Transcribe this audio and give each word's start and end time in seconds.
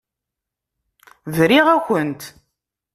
Briɣ-akent. 1.35 2.21